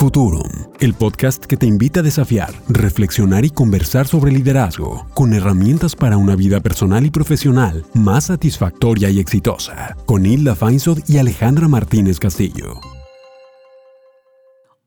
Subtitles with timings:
[0.00, 0.48] Futurum,
[0.80, 6.16] el podcast que te invita a desafiar, reflexionar y conversar sobre liderazgo, con herramientas para
[6.16, 12.18] una vida personal y profesional más satisfactoria y exitosa, con Hilda Feinsod y Alejandra Martínez
[12.18, 12.80] Castillo.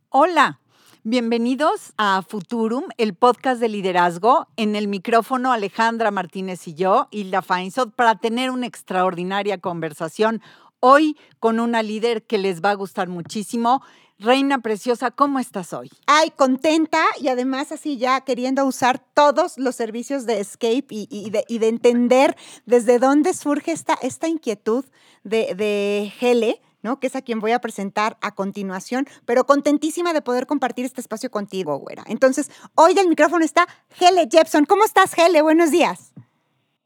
[0.09, 0.61] Hola,
[1.03, 4.47] bienvenidos a Futurum, el podcast de liderazgo.
[4.55, 10.41] En el micrófono Alejandra Martínez y yo, Hilda Feinsod, para tener una extraordinaria conversación
[10.85, 13.81] hoy con una líder que les va a gustar muchísimo.
[14.23, 15.91] Reina preciosa, ¿cómo estás hoy?
[16.07, 21.67] Ay, contenta y además así ya queriendo usar todos los servicios de Escape y, de,
[21.67, 24.85] entender desde dónde surge esta, esta inquietud
[25.25, 27.01] de, de Hele, ¿no?
[27.01, 31.01] Que es a quien voy a presentar a continuación, pero contentísima de poder compartir este
[31.01, 32.05] espacio contigo, güera.
[32.07, 33.67] Entonces, hoy el micrófono está
[33.99, 34.63] Hele Jepson.
[34.63, 35.41] ¿Cómo estás, Hele?
[35.41, 36.13] Buenos días.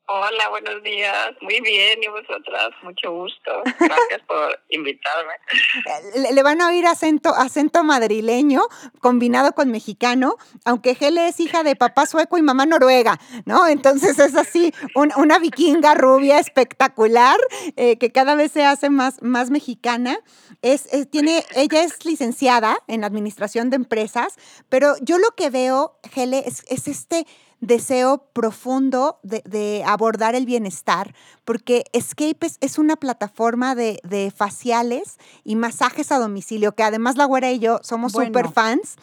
[0.10, 1.32] Hola, buenos días.
[1.42, 3.52] Muy bien, y vosotras, mucho gusto.
[3.78, 5.34] Gracias por invitarme.
[6.34, 8.62] Le, van a oír acento, acento madrileño
[9.02, 13.68] combinado con mexicano, aunque Hele es hija de papá sueco y mamá noruega, ¿no?
[13.68, 17.38] Entonces es así, una vikinga rubia espectacular
[17.76, 20.18] eh, que cada vez se hace más, más mexicana.
[20.62, 24.36] Es, tiene, ella es licenciada en administración de empresas,
[24.70, 27.28] pero yo lo que veo, Hele, es, es este
[27.60, 31.14] deseo profundo de, abordar el bienestar,
[31.46, 37.52] porque Escape es, una plataforma de, faciales y masajes a domicilio, que además la güera
[37.52, 38.96] y yo somos súper fans.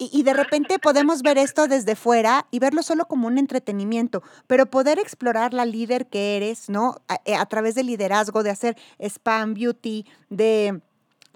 [0.00, 4.66] Y, de repente podemos ver esto desde fuera y verlo solo como un entretenimiento, pero
[4.70, 6.98] poder explorar la líder que eres, ¿no?
[7.08, 10.80] A, eh, a través del liderazgo, de hacer spam, beauty, de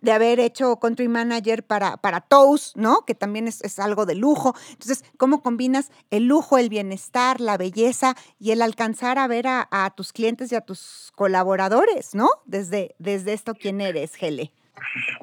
[0.03, 3.05] de haber hecho country manager para, para Toast, ¿no?
[3.07, 4.55] Que también es, algo de lujo.
[4.71, 9.93] Entonces, ¿cómo combinas el lujo, el bienestar, la belleza y el alcanzar a ver a,
[9.97, 12.29] tus clientes y a tus colaboradores, ¿no?
[12.45, 14.53] Desde, desde esto, ¿quién eres, Gele?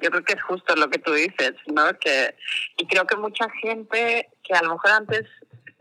[0.01, 1.85] Yo creo que es justo lo que tú dices, ¿no?
[1.99, 2.35] Que,
[2.77, 5.25] y creo que mucha gente que a lo mejor antes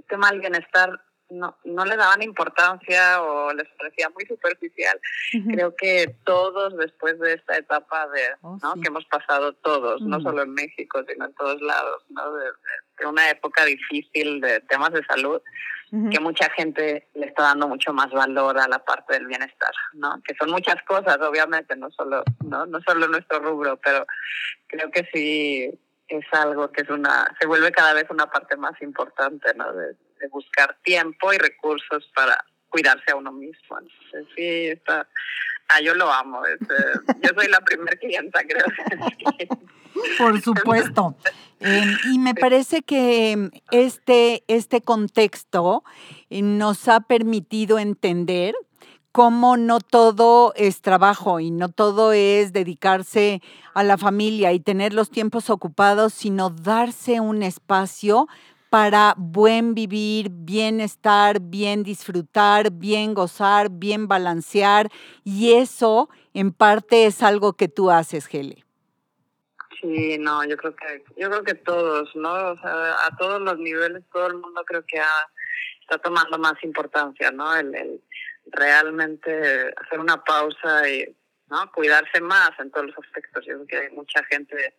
[0.08, 1.00] tema del bienestar
[1.30, 4.98] no, no le daban importancia o les parecía muy superficial.
[5.52, 8.74] Creo que todos después de esta etapa de, oh, ¿no?
[8.80, 12.34] que hemos pasado todos, no solo en México, sino en todos lados, ¿no?
[12.34, 12.50] de,
[13.06, 15.40] una época difícil de temas de salud,
[16.10, 20.20] que mucha gente le está dando mucho más valor a la parte del bienestar, ¿no?
[20.22, 24.04] Que son muchas cosas, obviamente, no solo, no, no solo nuestro rubro, pero
[24.66, 28.72] creo que sí es algo que es una, se vuelve cada vez una parte más
[28.82, 29.72] importante, ¿no?
[29.72, 29.96] De,
[30.26, 33.78] buscar tiempo y recursos para cuidarse a uno mismo.
[33.78, 35.08] Entonces, sí, está,
[35.68, 36.44] ah, yo lo amo.
[36.44, 36.74] Este,
[37.22, 38.66] yo soy la primera clienta, creo.
[40.18, 41.16] Por supuesto.
[41.60, 45.82] Em, y me parece que este, este contexto
[46.30, 48.54] eh, nos ha permitido entender
[49.10, 53.42] cómo no todo es trabajo y no todo es dedicarse
[53.74, 58.28] a la familia y tener los tiempos ocupados, sino darse un espacio
[58.70, 64.88] para buen vivir, bienestar, bien disfrutar, bien gozar, bien balancear.
[65.24, 68.64] Y eso en parte es algo que tú haces, Gele.
[69.80, 72.32] Sí, no, yo creo que, yo creo que todos, ¿no?
[72.50, 75.00] O sea, a todos los niveles, todo el mundo creo que
[75.82, 77.54] está tomando más importancia, ¿no?
[77.56, 78.02] el,
[78.50, 81.14] realmente hacer una pausa y
[81.50, 83.44] no cuidarse más en todos los aspectos.
[83.46, 84.74] Yo creo que hay mucha gente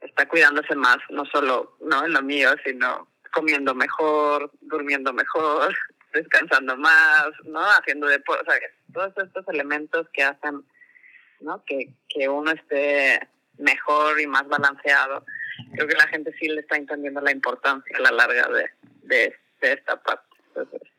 [0.00, 5.74] está cuidándose más, no solo no en lo mío, sino comiendo mejor, durmiendo mejor,
[6.12, 8.52] descansando más, no haciendo deporte,
[8.92, 10.64] todos estos elementos que hacen
[11.40, 11.62] ¿no?
[11.64, 13.20] que, que uno esté
[13.58, 15.24] mejor y más balanceado.
[15.72, 18.70] Creo que la gente sí le está entendiendo la importancia a la larga de,
[19.02, 20.24] de, esta parte.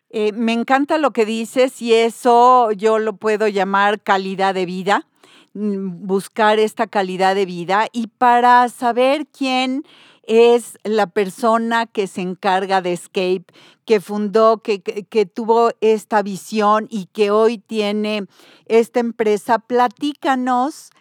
[0.09, 5.05] Eh, me encanta lo que dices y eso yo lo puedo llamar calidad de vida,
[5.53, 9.83] mm, buscar esta calidad de vida y para saber quién
[10.27, 13.45] es la persona que se encarga de Escape,
[13.85, 18.25] que fundó, que, que, tuvo esta visión y que hoy tiene
[18.65, 19.59] esta empresa.
[19.59, 20.91] Platícanos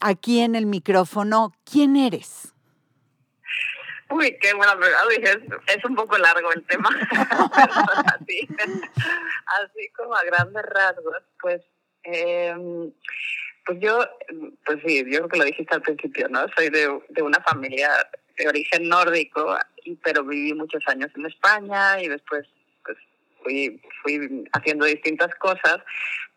[0.00, 2.52] aquí en el micrófono, ¿quién eres?
[4.10, 5.58] Uy, qué buena pregunta.
[5.68, 6.90] Es, un poco largo el tema.
[8.20, 11.62] así, así como a grandes rasgos, pues,
[12.02, 12.92] em,
[13.64, 14.04] pues yo,
[14.66, 16.46] pues sí, yo creo que lo dijiste al principio, ¿no?
[16.56, 17.90] Soy de, de una familia
[18.42, 19.56] de origen nórdico,
[20.02, 22.46] pero viví muchos años en España y después
[22.84, 22.98] pues
[23.42, 25.78] fui, fui haciendo distintas cosas.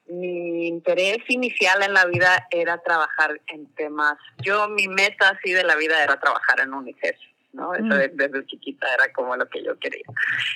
[0.08, 5.64] Mi interés inicial en la vida era trabajar en temas, yo mi meta así de
[5.64, 7.18] la vida era trabajar en UNICEF
[7.56, 7.74] ¿no?
[7.74, 10.06] Eso desde chiquita era como lo que yo quería.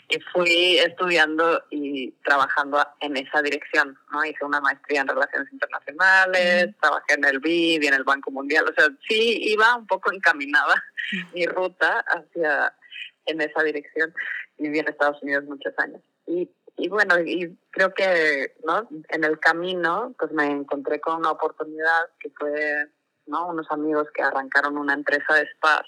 [0.10, 4.24] Y fui estudiando y trabajando en esa dirección, ¿no?
[4.26, 8.66] Hice una maestría en Relaciones Internacionales, trabajé en el BID y en el Banco Mundial,
[8.70, 10.84] o sea, sí iba un poco encaminada
[11.34, 12.74] mi ruta hacia
[13.26, 14.14] en esa dirección.
[14.58, 16.02] Viví en Estados Unidos muchos años.
[16.28, 18.88] Y, y bueno, y creo que, ¿no?
[19.10, 22.88] En el camino, pues me encontré con una oportunidad que fue,
[23.26, 23.48] ¿no?
[23.48, 25.86] Unos amigos que arrancaron una empresa de spas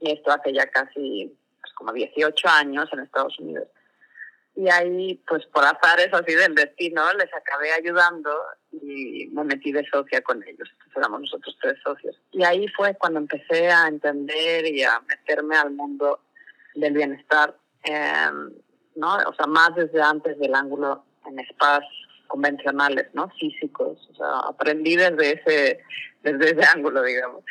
[0.00, 3.68] esto hace ya casi pues, como 18 años en Estados Unidos.
[4.54, 8.30] Y ahí, pues por azares así del destino, les acabé ayudando
[8.70, 10.68] y me metí de socia con ellos.
[10.72, 12.20] Entonces éramos nosotros tres socios.
[12.32, 16.20] Y ahí fue cuando empecé a entender y a meterme al mundo
[16.74, 18.52] del bienestar, em,
[18.96, 19.16] ¿no?
[19.26, 21.84] O sea, más desde antes del ángulo en spas
[22.26, 23.30] convencionales, ¿no?
[23.40, 24.06] Físicos.
[24.12, 25.84] O sea, aprendí desde ese,
[26.22, 27.42] desde ese ángulo, digamos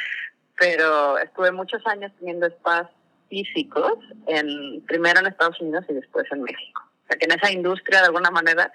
[0.62, 2.88] pero estuve muchos años teniendo spas
[3.30, 3.94] físicos,
[4.28, 6.84] en, primero en Estados Unidos y después en México.
[7.04, 8.72] O sea que en esa industria de alguna manera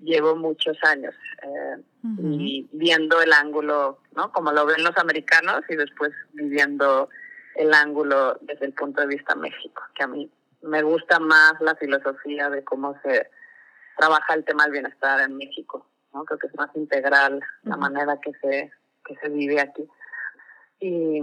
[0.00, 1.82] llevo muchos años eh,
[2.22, 4.30] y viendo el ángulo, ¿no?
[4.32, 7.08] Como lo ven los americanos y después viviendo
[7.54, 11.74] el ángulo desde el punto de vista México, que a mí me gusta más la
[11.76, 13.30] filosofía de cómo se
[13.96, 16.22] trabaja el tema del bienestar en México, ¿no?
[16.26, 18.70] Creo que es más integral la manera que se,
[19.06, 19.88] que se vive aquí.
[20.80, 21.20] Y,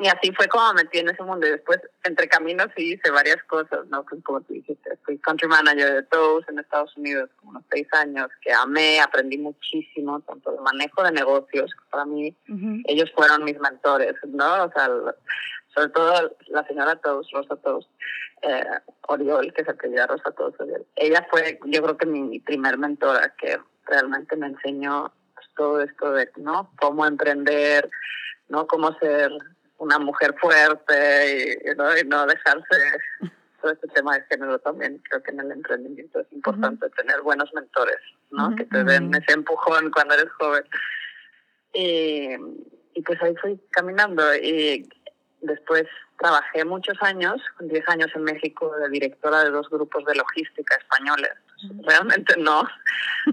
[0.00, 1.46] y así fue como me metí en ese mundo.
[1.46, 4.04] Y después, entre caminos, sí hice varias cosas, ¿no?
[4.04, 7.86] Pues como tú dijiste, fui country manager de Toast en Estados Unidos, como unos seis
[7.92, 12.34] años, que amé, aprendí muchísimo, tanto el manejo de negocios, para mí,
[12.86, 14.64] ellos fueron mis mentores, ¿no?
[14.64, 14.88] O sea,
[15.74, 17.88] sobre todo la señora Toast, Rosa Toast,
[18.42, 18.64] eh,
[19.08, 20.86] Oriol, que se apellida Rosa Toast, Oriol.
[20.96, 26.12] Ella fue, yo creo que mi, primer mentora, que realmente me enseñó pues, todo esto
[26.12, 26.72] de, ¿no?
[26.80, 27.88] Cómo emprender,
[28.50, 28.66] ¿no?
[28.66, 29.32] Cómo ser
[29.78, 31.96] una mujer fuerte y, ¿no?
[31.96, 32.98] y no dejarse
[33.62, 35.02] todo este tema de género también.
[35.08, 37.98] Creo que en el emprendimiento es importante tener buenos mentores,
[38.30, 38.54] ¿no?
[38.54, 40.64] Que te den ese empujón cuando eres joven.
[41.72, 42.34] Y,
[42.94, 44.88] y pues ahí fui caminando y
[45.40, 45.86] después
[46.18, 51.32] trabajé muchos años, 10 años en México, de directora de dos grupos de logística españoles.
[51.82, 52.62] Realmente no,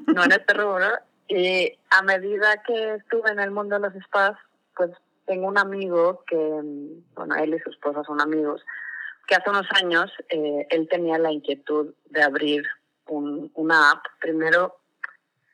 [0.08, 0.88] no en este rubro.
[1.28, 4.38] Y a medida que estuve en el mundo de los spas,
[4.76, 4.92] pues
[5.28, 6.36] tengo un amigo que,
[7.14, 8.66] bueno, él y su esposa son amigos,
[9.28, 12.66] que hace unos años eh, él tenía la inquietud de abrir
[13.08, 14.80] un, una app, primero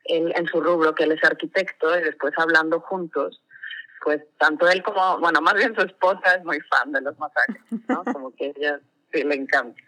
[0.04, 3.42] él en su rubro, que él es arquitecto, y después hablando juntos,
[4.02, 7.62] pues tanto él como, bueno, más bien su esposa es muy fan de los masajes,
[7.88, 8.04] ¿no?
[8.12, 8.78] Como que ella
[9.12, 9.80] sí le encanta.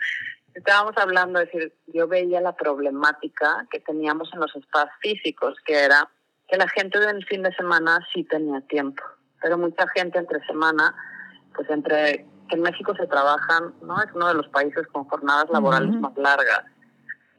[0.54, 5.74] Estábamos hablando, es decir, yo veía la problemática que teníamos en los espacios físicos, que
[5.84, 6.08] era
[6.48, 9.02] que la gente del fin de semana sí tenía tiempo
[9.46, 10.92] pero mucha gente entre semana,
[11.54, 14.02] pues entre que en México se trabajan, ¿no?
[14.02, 16.64] Es uno de los países con jornadas laborales más largas.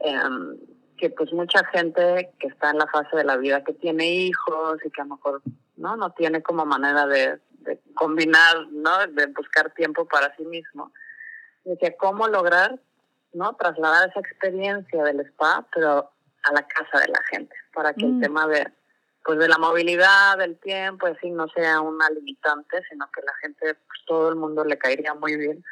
[0.00, 0.56] Em,
[0.96, 4.78] que pues mucha gente que está en la fase de la vida que tiene hijos
[4.86, 5.42] y que a lo mejor
[5.76, 7.38] no no tiene como manera de,
[7.94, 10.90] combinar no de buscar tiempo para sí mismo
[11.78, 12.80] que cómo lograr
[13.34, 16.10] no trasladar esa experiencia del spa pero
[16.44, 18.20] a la casa de la gente para que el mm.
[18.20, 18.66] tema de
[19.28, 23.74] pues de la movilidad, del tiempo, así no sea una limitante, sino que la gente,
[23.74, 25.62] pues todo el mundo le caería muy bien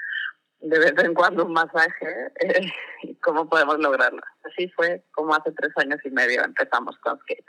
[0.61, 2.70] de vez en cuando un masaje eh,
[3.23, 4.20] cómo podemos lograrlo.
[4.44, 7.47] Así fue como hace tres años y medio empezamos con Skate.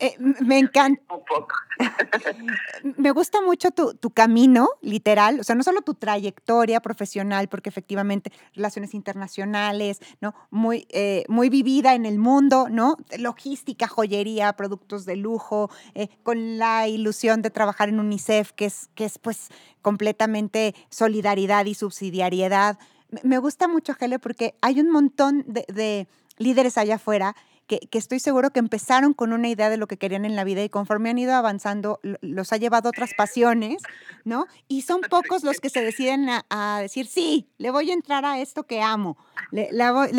[0.00, 1.02] Eh, me encanta.
[1.12, 1.54] Un poco.
[2.96, 7.68] me gusta mucho tu, tu, camino, literal, o sea, no solo tu trayectoria profesional, porque
[7.68, 10.34] efectivamente relaciones internacionales, ¿no?
[10.50, 12.96] Muy, eh, muy vivida en el mundo, ¿no?
[13.18, 18.90] Logística, joyería, productos de lujo, eh, con la ilusión de trabajar en UNICEF, que es,
[18.94, 19.48] que es pues
[19.82, 22.78] completamente solidaridad y subsidiariedad.
[23.22, 26.08] Me gusta mucho, Gele, porque hay un montón de, de
[26.38, 27.34] líderes allá afuera
[27.68, 30.64] que, estoy seguro que empezaron con una idea de lo que querían en la vida
[30.64, 33.82] y conforme han ido avanzando los ha llevado a otras pasiones,
[34.24, 34.46] ¿no?
[34.66, 38.40] Y son pocos los que se deciden a, decir, sí, le voy a entrar a
[38.40, 39.18] esto que amo,
[39.52, 39.68] le,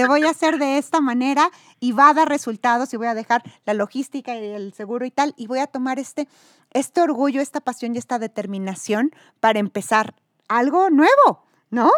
[0.08, 3.42] voy, a hacer de esta manera y va a dar resultados y voy a dejar
[3.66, 6.28] la logística y el seguro y tal y voy a tomar este,
[6.72, 10.14] este orgullo, esta pasión y esta determinación para empezar
[10.48, 11.92] algo nuevo, ¿no?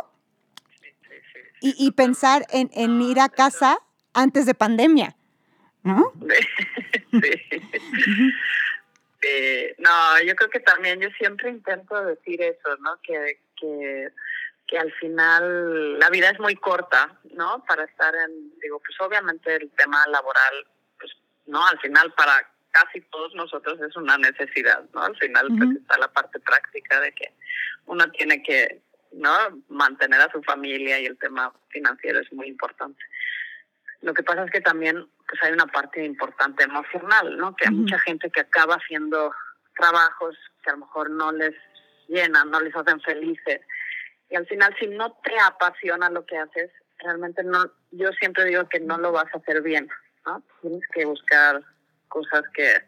[1.60, 3.78] Y, y pensar en, en ir a casa
[4.14, 5.16] antes de pandemia.
[5.84, 6.12] ¿No?
[7.12, 8.32] sí.
[9.22, 13.00] Eh, no, yo creo que también yo siempre intento decir eso, ¿no?
[13.04, 14.10] Que, que,
[14.68, 17.64] que al final la vida es muy corta, ¿no?
[17.68, 20.66] Para estar en, digo, pues obviamente el tema laboral,
[21.00, 21.12] pues,
[21.46, 21.66] ¿no?
[21.68, 25.04] Al final para casi todos nosotros es una necesidad, ¿no?
[25.04, 27.34] Al final pues, está la parte práctica de que
[27.86, 33.04] uno tiene que no mantener a su familia y el tema financiero es muy importante.
[34.02, 37.56] Lo que pasa es que también pues hay una parte importante emocional, ¿no?
[37.56, 39.32] Que hay mucha gente que acaba haciendo
[39.78, 41.56] trabajos que a lo mejor no les
[42.08, 43.62] llenan, no les hacen felices.
[44.30, 48.68] Y al final, si no te apasiona lo que haces, realmente no, yo siempre digo
[48.70, 49.88] que no lo vas a hacer bien,
[50.26, 50.44] ¿no?
[50.62, 51.62] Tienes que buscar
[52.08, 52.84] cosas que,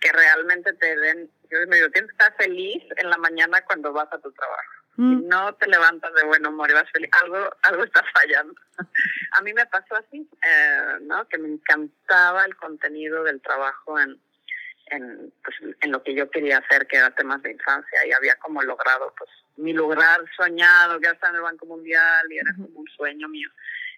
[0.00, 4.12] que realmente te den, yo digo, tienes que estar feliz en la mañana cuando vas
[4.12, 4.79] a tu trabajo.
[4.96, 5.28] Mm.
[5.28, 8.54] no te levantas de buen humor y vas feliz, algo, algo está fallando.
[9.32, 11.26] a mí me pasó así, eh, ¿no?
[11.28, 14.20] Que me encantaba el contenido del trabajo en,
[14.86, 18.34] en, pues, en lo que yo quería hacer, que era temas de infancia, y había
[18.36, 22.80] como logrado pues mi lugar soñado, que hasta en el Banco Mundial, y era como
[22.80, 23.48] un sueño mío.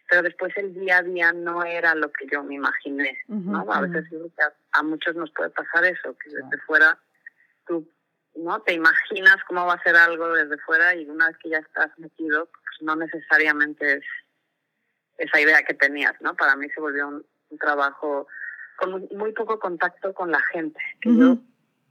[0.09, 3.73] Pero después el día a día no era lo que yo me imaginé, ¿no?
[3.73, 4.05] A veces
[4.73, 6.99] a, muchos nos puede pasar eso, que desde fuera
[7.67, 7.89] tú
[8.35, 11.59] no te imaginas cómo va a ser algo desde fuera y una vez que ya
[11.59, 14.05] estás metido, pues no necesariamente es
[15.19, 16.35] esa idea que tenías, ¿no?
[16.35, 18.27] Para mí se volvió un trabajo
[18.77, 20.81] con muy poco contacto con la gente.
[21.01, 21.37] Que yo,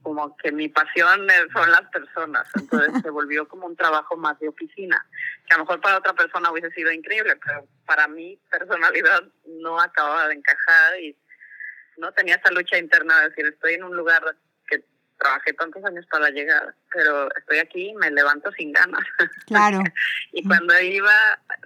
[0.02, 4.48] como que mi pasión son las personas, entonces se volvió como un trabajo más de
[4.48, 5.06] oficina,
[5.46, 9.80] que a lo mejor para otra persona hubiese sido increíble, pero para mi personalidad no
[9.80, 11.16] acababa de encajar y
[11.98, 14.36] no tenía esa lucha interna de decir, estoy en un lugar
[15.22, 19.04] trabajé tantos años para llegar, pero estoy aquí y me levanto sin ganas.
[19.46, 19.82] Claro.
[20.32, 21.12] y cuando iba,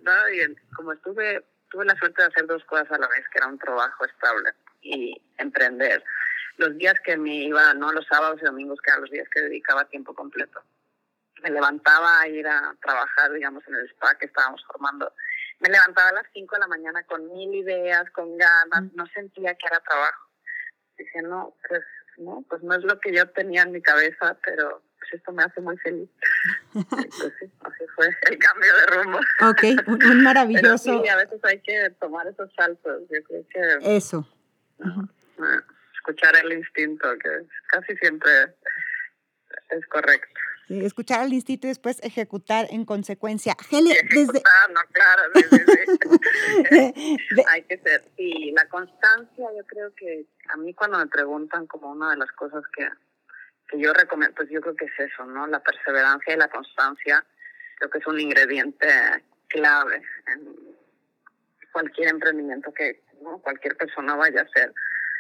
[0.03, 0.13] ¿no?
[0.31, 3.47] y como estuve, tuve la suerte de hacer dos cosas a la vez, que era
[3.47, 4.51] un trabajo estable
[4.83, 6.03] y emprender.
[6.57, 9.41] Los días que me iba, no los sábados y domingos, que eran los días que
[9.41, 10.63] dedicaba tiempo completo.
[11.43, 15.13] Me levantaba a ir a trabajar, digamos, en el spa que estábamos formando.
[15.61, 19.55] Me levantaba a las 5 de la mañana con mil ideas, con ganas, no sentía
[19.55, 20.27] que era trabajo.
[20.97, 21.83] Dije, no, pues
[22.19, 25.43] no, pues no es lo que yo tenía en mi cabeza, pero pues esto me
[25.43, 26.09] hace muy feliz.
[26.73, 26.81] sí,
[27.61, 29.19] así fue el cambio de rumbo.
[29.43, 30.85] Ok, un, maravilloso.
[30.85, 33.03] Pero sí, a veces hay que tomar esos saltos.
[33.11, 33.97] Yo creo que.
[33.97, 34.29] Eso.
[35.95, 38.31] Escuchar el instinto, que casi siempre
[39.71, 40.41] es correcto.
[40.69, 43.57] Escuchar el instinto y después ejecutar en consecuencia.
[43.71, 44.43] Heli, desde...
[44.73, 45.23] no, claro,
[47.49, 48.05] Hay que ser.
[48.17, 52.33] Y la constancia, yo creo que a mí cuando me preguntan como una de las
[52.33, 52.89] cosas que,
[53.69, 55.47] que yo recomiendo, pues yo creo que es eso, ¿no?
[55.47, 57.25] La perseverancia y la constancia,
[57.79, 58.89] creo que es un ingrediente
[59.49, 60.77] clave en
[61.73, 63.03] cualquier emprendimiento que,
[63.43, 64.73] cualquier persona vaya a hacer.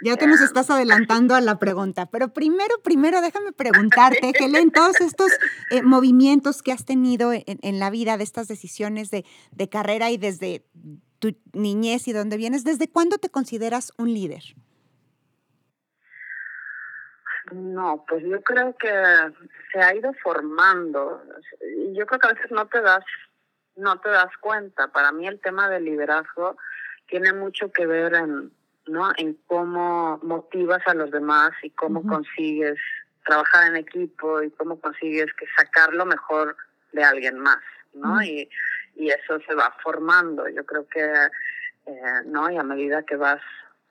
[0.02, 5.00] Ya te nos estás adelantando a la pregunta, pero primero, primero déjame preguntarte, Helen, todos
[5.00, 5.30] estos
[5.70, 10.18] eh, movimientos que has tenido en, la vida, de estas decisiones de, de, carrera y
[10.18, 10.66] desde
[11.18, 14.42] tu niñez y dónde vienes, ¿desde cuándo te consideras un líder?
[17.52, 18.88] No, pues yo creo que
[19.72, 21.22] se ha ido formando.
[21.92, 23.04] Yo creo que a veces no te das,
[23.76, 24.88] no te das cuenta.
[24.88, 26.56] Para mí el tema del liderazgo
[27.06, 28.52] tiene mucho que ver en,
[28.87, 29.11] ¿no?
[29.16, 32.78] en cómo motivas a los demás y cómo consigues
[33.25, 36.57] trabajar en equipo y cómo consigues que sacar lo mejor
[36.93, 37.59] de alguien más,
[37.95, 38.23] ¿no?
[38.23, 38.49] y,
[38.97, 40.49] y eso se va formando.
[40.49, 41.05] Yo creo que,
[41.87, 42.50] eh, ¿no?
[42.50, 43.40] Y a medida que vas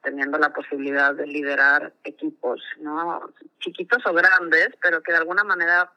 [0.01, 3.31] teniendo la posibilidad de liderar equipos, ¿no?
[3.59, 5.91] Chiquitos o grandes, pero que de alguna manera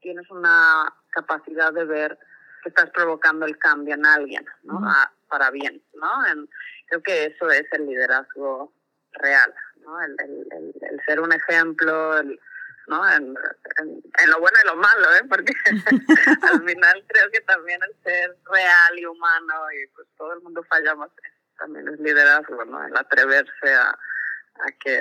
[0.00, 2.18] tienes una capacidad de ver
[2.62, 4.80] que estás provocando el cambio en alguien, ¿no?
[5.28, 6.26] para bien, ¿no?
[6.26, 6.48] En,
[6.90, 8.72] creo que eso es el liderazgo
[9.12, 10.00] real, ¿no?
[10.02, 12.38] El, el, el, ser un ejemplo, el,
[12.88, 13.08] ¿no?
[13.12, 15.22] En, lo bueno y lo malo, ¿eh?
[15.28, 15.52] Porque
[16.52, 20.62] al final creo que también el ser real y humano y pues todo el mundo
[20.64, 21.10] fallamos,
[21.58, 22.84] también es liderazgo, ¿no?
[22.84, 25.00] El atreverse a, a que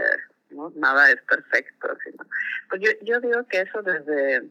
[0.52, 0.72] ¿no?
[0.76, 2.24] nada es perfecto, sino
[2.70, 4.48] pues yo, yo digo que eso desde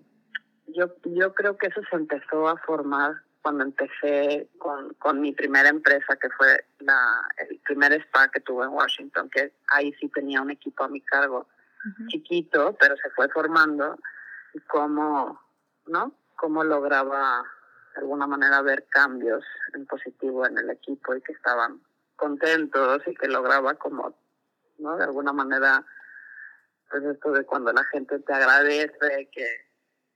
[0.69, 5.69] yo yo creo que eso se empezó a formar cuando empecé con, con mi primera
[5.69, 10.43] empresa, que fue la, el primer spa que tuve en Washington, que ahí sí tenía
[10.43, 11.47] un equipo a mi cargo,
[12.09, 13.97] chiquito, pero se fue formando,
[14.53, 15.41] y cómo,
[15.87, 16.13] ¿no?
[16.37, 17.45] Cómo lograba
[17.95, 21.81] de alguna manera ver cambios en positivo en el equipo y que estaban
[22.17, 24.15] contentos y que lograba como,
[24.79, 24.97] ¿no?
[24.97, 25.85] De alguna manera,
[26.91, 29.47] pues esto de cuando la gente te agradece, que,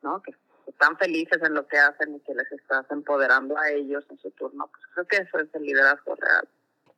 [0.02, 0.20] ¿no?
[0.22, 0.32] Que
[0.66, 4.30] están felices en lo que hacen y que les estás empoderando a ellos en su
[4.32, 4.68] turno.
[4.70, 6.48] Pues creo que eso es el liderazgo real.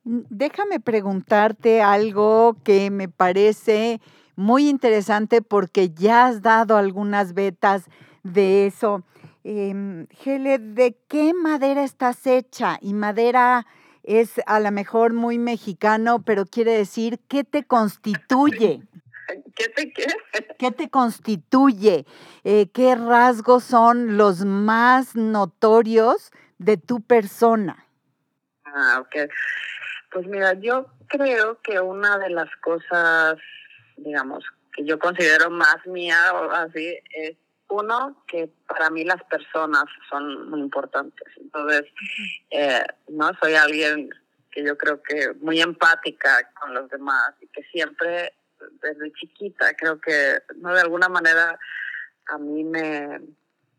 [0.04, 4.00] Mm, déjame preguntarte algo que me parece
[4.36, 7.84] muy interesante porque ya has dado algunas vetas
[8.22, 9.04] de eso.
[9.44, 12.78] Eh, Gele, ¿de qué madera estás hecha?
[12.80, 13.66] Y madera
[14.02, 18.82] es a lo mejor muy mexicano, pero quiere decir, ¿qué te constituye?
[19.54, 20.06] ¿Qué te qué?
[20.58, 22.06] ¿Qué te constituye?
[22.42, 27.86] Eh, ¿Qué rasgos son los más notorios de tu persona?
[28.64, 29.30] Ah, ok.
[30.10, 33.36] Pues mira, yo creo que una de las cosas,
[33.96, 37.36] digamos, que yo considero más mía o así, es
[37.68, 41.26] uno, que para mí las personas son muy importantes.
[41.36, 41.84] Entonces,
[42.50, 44.10] eh, no soy alguien
[44.50, 48.32] que yo creo que muy empática con los demás y que siempre
[48.84, 51.58] desde chiquita creo que no de alguna manera
[52.26, 53.20] a mí me,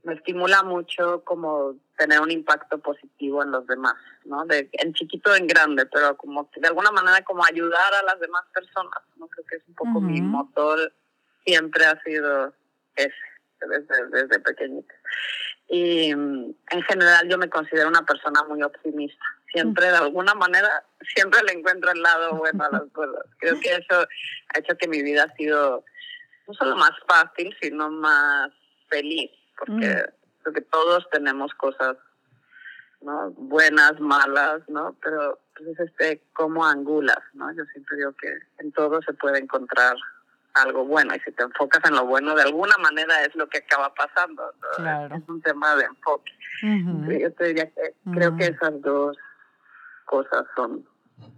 [0.03, 3.95] me estimula mucho como tener un impacto positivo en los demás,
[4.25, 4.45] ¿no?
[4.45, 8.43] De, en chiquito en grande, pero como de alguna manera como ayudar a las demás
[8.53, 9.27] personas, ¿no?
[9.27, 10.93] Creo que es un poco mi motor,
[11.43, 12.53] siempre ha sido
[12.95, 13.13] ese,
[13.61, 14.93] desde, desde pequeñita.
[15.67, 19.25] Y en general yo me considero una persona muy optimista.
[19.51, 20.83] Siempre, de alguna manera,
[21.13, 23.25] siempre le encuentro el lado bueno a las cosas.
[23.39, 24.01] Creo que eso
[24.53, 25.83] ha hecho que mi vida ha sido
[26.47, 28.51] no solo más fácil, sino más
[28.89, 30.05] feliz, porque
[30.41, 31.97] creo que todos tenemos cosas
[33.01, 33.31] ¿no?
[33.31, 34.95] buenas, malas, ¿no?
[35.01, 37.51] Pero pues es este como angulas, ¿no?
[37.53, 39.95] Yo siempre digo que en todo se puede encontrar
[40.55, 43.57] algo bueno y si te enfocas en lo bueno de alguna manera es lo que
[43.57, 44.53] acaba pasando
[45.13, 46.31] es un tema de enfoque
[47.19, 49.17] yo te diría que creo que esas dos
[50.05, 50.85] cosas son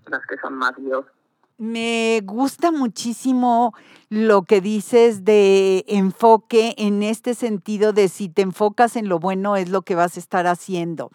[0.07, 1.05] las que son más Dios
[1.57, 3.73] me gusta muchísimo
[4.09, 9.55] lo que dices de enfoque en este sentido de si te enfocas en lo bueno
[9.55, 11.09] es lo que vas a estar haciendo.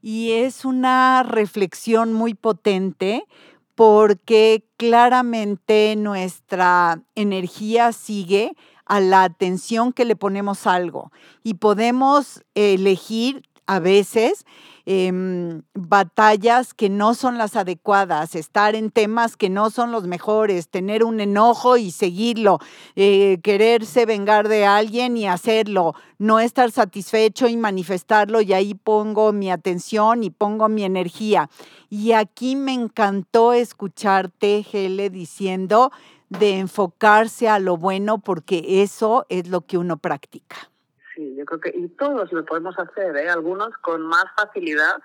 [0.00, 3.26] Y es una reflexión muy potente
[3.74, 11.10] porque claramente nuestra energía sigue a la atención que le ponemos algo
[11.42, 14.44] y podemos elegir a veces
[14.86, 20.68] em, batallas que no son las adecuadas, estar en temas que no son los mejores,
[20.68, 22.58] tener un enojo y seguirlo,
[22.94, 29.32] eh, quererse vengar de alguien y hacerlo, no estar satisfecho y manifestarlo y ahí pongo
[29.32, 31.48] mi atención y pongo mi energía.
[31.88, 35.92] Y aquí me encantó escucharte, Gele, diciendo
[36.28, 40.73] de enfocarse a lo bueno porque eso es lo que uno practica.
[41.14, 43.28] Sí, yo creo que y todos lo podemos hacer, ¿eh?
[43.28, 45.00] algunos con más facilidad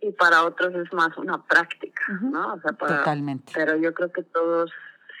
[0.00, 2.54] y para otros es más una práctica, ¿no?
[2.54, 3.52] O sea, Totalmente.
[3.54, 4.70] Pero yo creo que todos,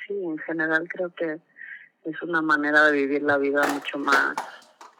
[0.06, 1.40] sí, en general creo que
[2.04, 4.34] es una manera de vivir la vida mucho más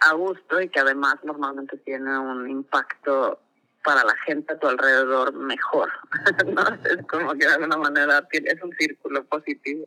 [0.01, 3.41] a gusto y que además normalmente tiene un impacto
[3.85, 5.91] para la gente a tu alrededor mejor,
[6.47, 6.62] ¿no?
[6.85, 9.87] Es como que de alguna manera es un círculo positivo.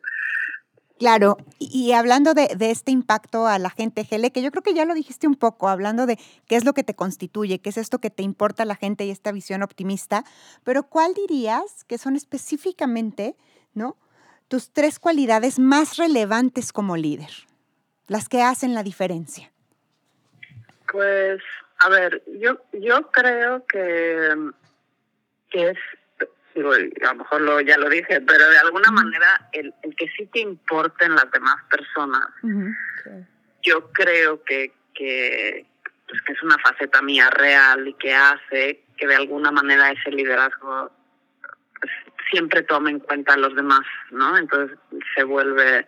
[1.00, 4.84] Claro, y, hablando de, este impacto a la gente, Gele, que yo creo que ya
[4.84, 8.00] lo dijiste un poco, hablando de qué es lo que te constituye, qué es esto
[8.00, 10.26] que te importa a la gente y esta visión optimista,
[10.66, 13.38] pero ¿cuál dirías que son específicamente,
[13.74, 13.96] ¿no?
[14.50, 17.32] Tus tres cualidades más relevantes como líder,
[18.08, 19.54] las que hacen la diferencia.
[20.92, 21.40] Pues,
[21.80, 24.52] a ver, yo, yo creo que,
[25.50, 25.78] que es
[26.56, 30.26] a lo mejor lo, ya lo dije, pero de alguna manera el, el, que sí
[30.28, 32.28] te importen las demás personas,
[33.64, 35.66] yo creo que, que,
[36.08, 40.12] pues que es una faceta mía real y que hace que de alguna manera ese
[40.12, 40.92] liderazgo
[41.80, 41.92] pues,
[42.32, 44.38] siempre tome en cuenta a los demás, ¿no?
[44.38, 44.78] Entonces
[45.16, 45.88] se vuelve...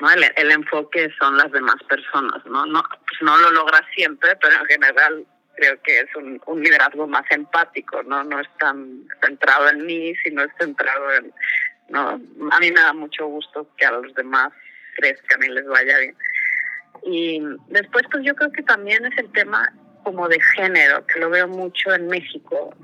[0.00, 0.10] ¿no?
[0.10, 2.64] El, el, enfoque son las demás personas, ¿no?
[2.64, 5.26] No, pues no lo logras siempre, pero en general
[5.60, 8.24] creo que es un, un liderazgo más empático, ¿no?
[8.24, 11.32] No es tan centrado en mí, sino es centrado en,
[11.90, 12.08] ¿no?
[12.50, 14.52] A mí me da mucho gusto que a los demás
[14.96, 16.16] crezcan y les vaya bien.
[17.04, 21.28] Y después, pues yo creo que también es el tema como de género, que lo
[21.28, 22.74] veo mucho en México,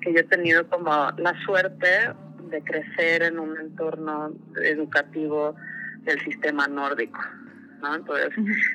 [0.00, 2.14] que yo he tenido como la suerte
[2.50, 5.54] de crecer en un entorno educativo
[6.04, 7.20] del sistema nórdico,
[7.82, 7.96] ¿no?
[7.96, 8.32] Entonces,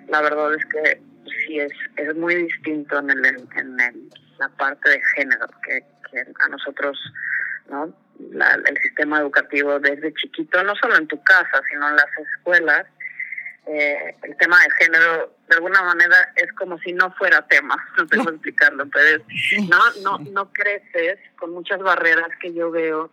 [0.07, 1.01] la verdad es que
[1.45, 5.83] sí es, es muy distinto en, el, en el, la parte de género, que,
[6.39, 6.99] a nosotros,
[7.69, 7.93] ¿no?
[8.19, 12.85] el sistema educativo desde chiquito, no solo en tu casa, sino en las escuelas,
[13.65, 18.03] eh, el tema de género de alguna manera es como si no fuera tema, no
[18.03, 19.23] estoy explicando, pero
[19.69, 23.11] no, no, no creces con muchas barreras que yo veo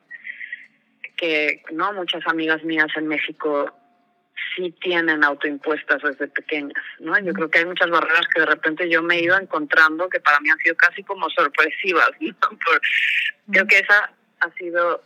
[1.17, 3.71] que no muchas amigas mías en México
[4.55, 7.19] sí tienen autoimpuestas desde pequeñas, ¿no?
[7.19, 10.21] Yo creo que hay muchas barreras que de repente yo me he ido encontrando que
[10.21, 12.35] para mí han sido casi como sorpresivas, ¿no?
[13.53, 15.03] creo que esa ha sido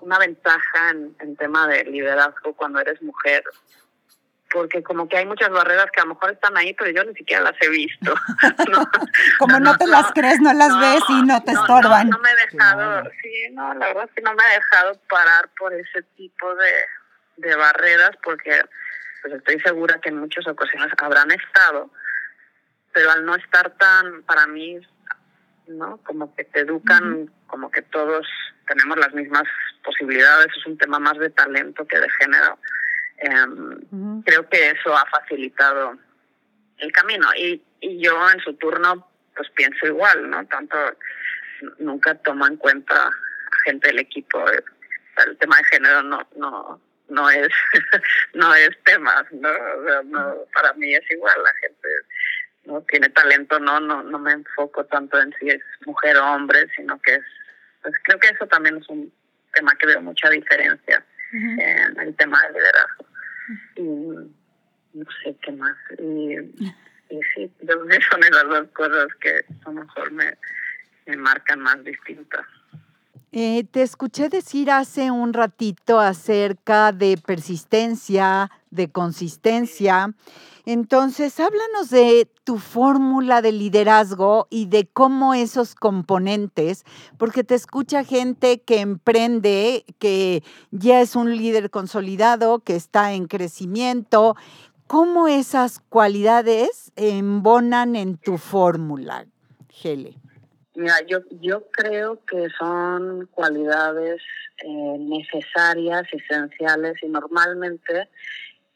[0.00, 3.42] una ventaja en, en tema de liderazgo cuando eres mujer,
[4.54, 7.14] porque como que hay muchas barreras que a lo mejor están ahí, pero yo ni
[7.14, 8.14] siquiera las he visto.
[9.38, 12.08] como no, te las crees, no las ves y no te estorban.
[12.08, 15.50] No, me he dejado, sí, no, la verdad es que no me he dejado parar
[15.58, 16.70] por ese tipo de,
[17.36, 18.60] de barreras porque
[19.22, 21.90] pues estoy segura que en muchas ocasiones habrán estado,
[22.92, 24.78] pero al no estar tan, para mí,
[25.66, 25.96] ¿no?
[26.04, 28.26] Como que te educan, como que todos
[28.66, 29.44] tenemos las mismas
[29.82, 32.58] posibilidades, es un tema más de talento que de género.
[33.16, 35.96] Em, creo que eso ha facilitado
[36.78, 40.46] el camino y, y yo en su turno pues pienso igual, ¿no?
[40.46, 40.76] Tanto
[41.78, 43.12] nunca tomo en cuenta a
[43.64, 44.44] gente del equipo.
[45.26, 47.48] El tema de género no, no, no es
[48.34, 50.02] no es tema, ¿no?
[50.04, 51.88] no para mí es igual, la gente
[52.64, 56.66] no tiene talento, no, no, no me enfoco tanto en si es mujer o hombre,
[56.76, 57.24] sino que es,
[57.82, 59.12] pues creo que eso también es un
[59.52, 63.06] tema que veo mucha diferencia en el tema del liderazgo.
[63.76, 63.82] Y
[64.94, 65.76] no sé qué más.
[65.98, 66.38] Y,
[67.10, 67.52] y sí,
[68.10, 70.36] son esas dos cosas que a lo mejor me,
[71.06, 72.46] me marcan más distintas.
[73.36, 80.14] Eh, te escuché decir hace un ratito acerca de persistencia, de consistencia.
[80.66, 86.84] Entonces, háblanos de tu fórmula de liderazgo y de cómo esos componentes,
[87.18, 93.26] porque te escucha gente que emprende, que ya es un líder consolidado, que está en
[93.26, 94.36] crecimiento.
[94.86, 99.26] ¿Cómo esas cualidades embonan en tu fórmula,
[99.70, 100.20] Gele?
[100.74, 104.20] Mira, yo, yo creo que son cualidades
[104.58, 108.08] eh, necesarias, esenciales y normalmente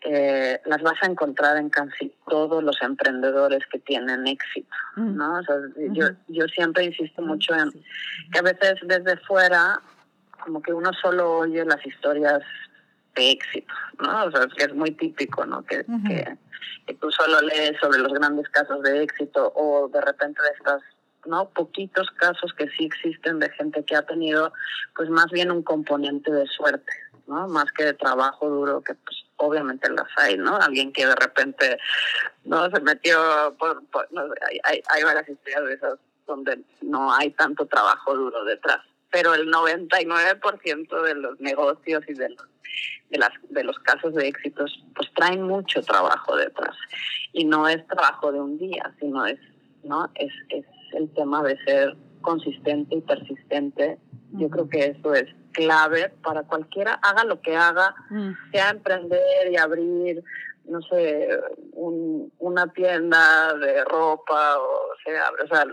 [0.02, 5.16] eh, las vas a encontrar en casi todos los emprendedores que tienen éxito, mm.
[5.16, 5.40] ¿no?
[5.92, 7.72] yo, yo siempre insisto mucho en
[8.32, 9.80] que a veces desde fuera
[10.38, 12.42] como que uno solo oye las historias
[13.16, 14.26] de éxito, ¿no?
[14.26, 15.64] O sea, que es muy típico, ¿no?
[15.64, 16.38] Que, que,
[16.86, 20.82] que tú solo lees sobre los grandes casos de éxito o de repente de estas
[21.28, 21.50] ¿no?
[21.50, 24.52] Poquitos casos que sí existen de gente que ha tenido,
[24.96, 26.92] pues más bien un componente de suerte,
[27.26, 27.46] ¿no?
[27.48, 30.56] Más que de trabajo duro, que pues obviamente las hay, ¿no?
[30.56, 31.78] Alguien que de repente,
[32.44, 32.68] ¿no?
[32.70, 33.82] Se metió por,
[34.64, 38.80] hay, hay, varias historias de esas donde no hay tanto trabajo duro detrás.
[39.10, 42.46] Pero el 99% de los negocios y de los,
[43.10, 46.76] de, las, de los casos de éxitos, pues traen mucho trabajo detrás.
[47.32, 49.38] Y no es trabajo de un día, sino es,
[49.82, 50.10] ¿no?
[50.14, 53.98] Es, es el tema de ser consistente y persistente.
[54.32, 58.32] Yo creo que eso es clave para cualquiera, haga lo que haga, mm.
[58.52, 60.22] sea emprender y abrir,
[60.64, 61.28] no sé,
[61.72, 65.64] un, una tienda de ropa o sea, o sea,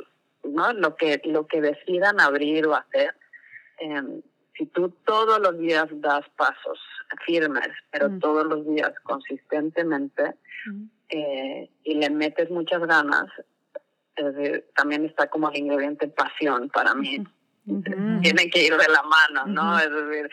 [0.44, 0.74] ¿no?
[0.74, 3.16] Lo que, lo que decidan abrir o hacer.
[3.80, 4.22] Em,
[4.58, 6.80] si tú todos los días das pasos
[7.26, 8.20] firmes, pero mm.
[8.20, 10.84] todos los días consistentemente, mm.
[11.10, 13.26] eh, y le metes muchas ganas,
[14.76, 17.24] también está como el ingrediente pasión para mí.
[18.22, 19.80] Tiene que ir de la mano, ¿no?
[19.80, 20.30] Es decir,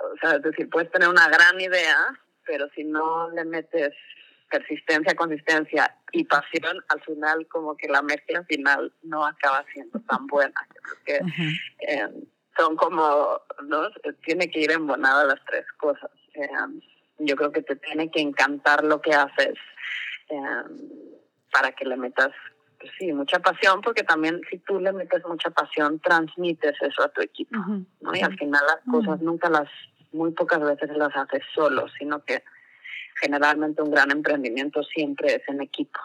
[0.00, 3.92] o sea, es decir, puedes tener una gran idea, pero si no le metes
[4.50, 10.26] persistencia, consistencia y pasión, al final como que la mezcla final no acaba siendo tan
[10.26, 10.54] buena.
[10.74, 12.08] Yo creo que eh,
[12.56, 13.88] son como, ¿no?
[14.24, 16.10] Tiene que ir embonada las tres cosas.
[16.34, 16.48] Eh,
[17.18, 19.54] yo creo que te tiene que encantar lo que haces.
[20.28, 20.62] Eh,
[21.52, 22.30] para que le metas,
[22.78, 27.08] pues sí, mucha pasión, porque también si tú le metes mucha pasión, transmites eso a
[27.08, 27.56] tu equipo,
[28.00, 28.14] ¿no?
[28.14, 29.68] Y al final las cosas nunca las,
[30.12, 32.42] muy pocas veces las haces solo, sino que
[33.20, 35.98] generalmente un gran emprendimiento siempre es en equipo.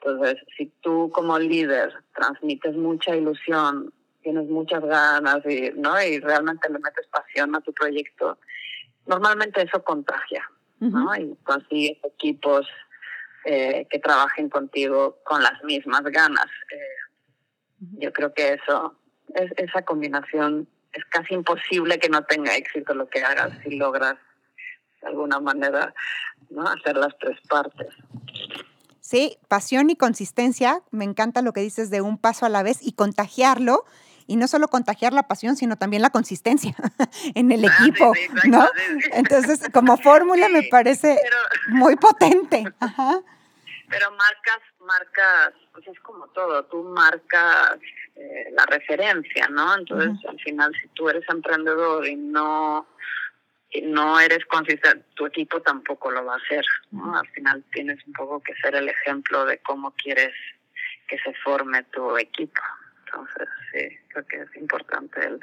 [0.00, 6.00] Entonces, si tú como líder transmites mucha ilusión, tienes muchas ganas y, ¿no?
[6.02, 8.38] y realmente le metes pasión a tu proyecto,
[9.06, 10.48] normalmente eso contagia,
[10.80, 11.14] ¿no?
[11.14, 12.66] Y consigues equipos
[13.44, 16.46] eh, que trabajen contigo con las mismas ganas.
[16.70, 18.96] Eh, yo creo que eso,
[19.34, 24.16] es, esa combinación es casi imposible que no tenga éxito lo que hagas si logras
[25.00, 25.92] de alguna manera
[26.50, 26.66] ¿no?
[26.68, 27.88] hacer las tres partes.
[29.00, 30.80] Sí, pasión y consistencia.
[30.90, 33.84] Me encanta lo que dices de un paso a la vez y contagiarlo
[34.26, 36.74] y no solo contagiar la pasión, sino también la consistencia
[37.34, 38.12] en el ah, equipo,
[38.44, 38.68] ¿no?
[39.12, 41.18] Entonces, como fórmula me parece
[41.68, 42.64] muy potente.
[43.88, 47.78] Pero marcas, marcas, pues es como todo, tú marcas
[48.16, 49.76] eh, la referencia, ¿no?
[49.76, 52.86] Entonces, al final, si tú eres emprendedor y no
[53.72, 57.18] y no eres consistente, tu equipo tampoco lo va a hacer, ¿no?
[57.18, 60.34] Al final tienes un poco que ser el ejemplo de cómo quieres
[61.08, 62.60] que se forme tu equipo.
[63.12, 65.20] Entonces, sí, creo que es importante.
[65.20, 65.40] El,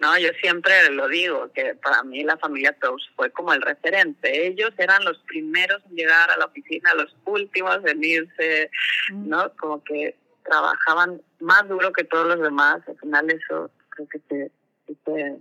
[0.00, 4.46] no, yo siempre lo digo, que para mí la familia Toast fue como el referente.
[4.46, 8.70] Ellos eran los primeros en llegar a la oficina, los últimos en irse,
[9.12, 9.28] mm.
[9.28, 9.52] ¿no?
[9.56, 12.82] Como que trabajaban más duro que todos los demás.
[12.88, 14.50] Al final eso creo que te,
[15.04, 15.36] te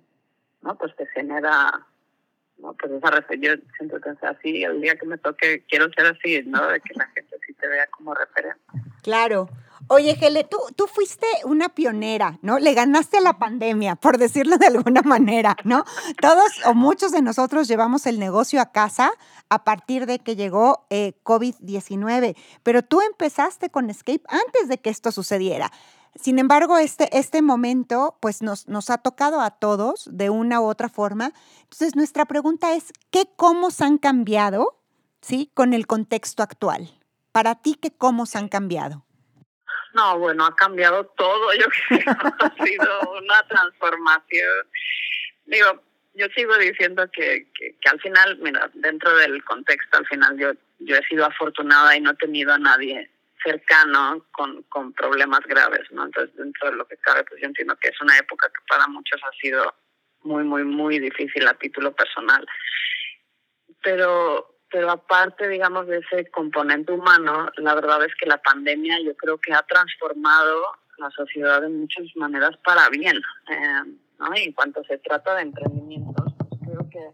[0.61, 0.77] ¿no?
[0.77, 1.85] Pues te genera
[2.59, 2.73] ¿no?
[2.73, 6.43] Pues esa yo siento que es así, el día que me toque quiero ser así,
[6.45, 6.65] ¿no?
[6.67, 8.61] De que la gente sí te vea como referente.
[9.01, 9.49] Claro.
[9.89, 12.57] Oye, Gele, tú, tú fuiste una pionera, ¿no?
[12.59, 15.83] Le ganaste la pandemia, por decirlo de alguna manera, ¿no?
[16.21, 19.11] Todos o muchos de nosotros llevamos el negocio a casa
[19.49, 24.89] a partir de que llegó eh, COVID-19, pero tú empezaste con Escape antes de que
[24.89, 25.71] esto sucediera.
[26.15, 30.65] Sin embargo, este, este momento pues nos, nos ha tocado a todos de una u
[30.65, 31.33] otra forma.
[31.63, 34.79] Entonces, nuestra pregunta es, ¿qué cómo han cambiado
[35.21, 35.51] ¿sí?
[35.55, 36.99] con el contexto actual?
[37.31, 39.03] Para ti, ¿qué cómo han cambiado?
[39.93, 41.53] No, bueno, ha cambiado todo.
[41.59, 44.67] Yo creo ha sido una transformación.
[45.45, 45.83] Digo,
[46.15, 50.51] yo sigo diciendo que, que, que, al final, mira, dentro del contexto, al final yo,
[50.79, 53.09] yo he sido afortunada y no he tenido a nadie
[53.43, 56.05] cercano con, con problemas graves, ¿no?
[56.05, 58.87] Entonces, dentro de lo que cabe, pues yo entiendo que es una época que para
[58.87, 59.73] muchos ha sido
[60.21, 62.45] muy, muy, muy difícil a título personal.
[63.81, 69.15] Pero, pero aparte, digamos, de ese componente humano, la verdad es que la pandemia yo
[69.15, 70.63] creo que ha transformado
[70.97, 73.17] la sociedad de muchas maneras para bien.
[73.51, 74.35] Eh, ¿no?
[74.35, 77.11] Y en cuanto se trata de emprendimientos, pues creo que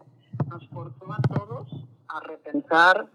[0.48, 1.68] nos forzó a todos
[2.08, 3.06] a repensar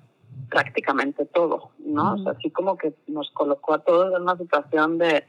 [0.52, 2.14] prácticamente todo, ¿no?
[2.14, 5.26] O sea, así como que nos colocó a todos en una situación de,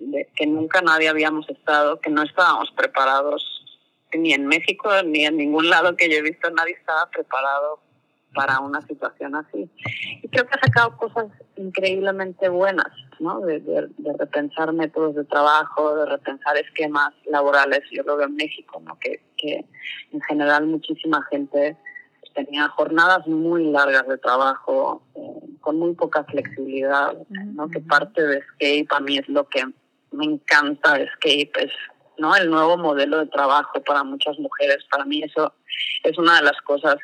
[0.00, 3.66] de que nunca nadie habíamos estado, que no estábamos preparados
[4.14, 7.80] ni en México ni en ningún lado que yo he visto, nadie estaba preparado
[8.34, 9.68] para una situación así.
[10.22, 13.40] Y creo que ha sacado cosas increíblemente buenas, ¿no?
[13.40, 13.88] De, de,
[14.18, 17.80] repensar métodos de trabajo, de repensar esquemas laborales.
[17.90, 18.98] Yo lo veo en México, ¿no?
[18.98, 19.64] Que, que
[20.12, 21.76] en general muchísima gente
[22.34, 25.20] tenía jornadas muy largas de trabajo, eh,
[25.60, 27.68] con muy poca flexibilidad, ¿no?
[27.68, 29.64] Que parte de Escape a mí es lo que
[30.12, 31.72] me encanta de Escape, es
[32.18, 32.34] ¿no?
[32.36, 34.78] el nuevo modelo de trabajo para muchas mujeres.
[34.90, 35.52] Para mí eso
[36.04, 36.96] es una de las cosas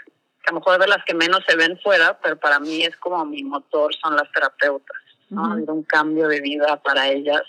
[0.46, 3.24] a lo mejor de las que menos se ven fuera, pero para mí es como
[3.24, 4.96] mi motor, son las terapeutas,
[5.28, 5.56] ¿no?
[5.56, 7.42] Uh un cambio de vida para ellas.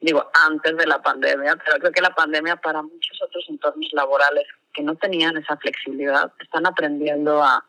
[0.00, 4.44] Digo, antes de la pandemia, pero creo que la pandemia para muchos otros entornos laborales
[4.74, 7.64] que no tenían esa flexibilidad, están aprendiendo a,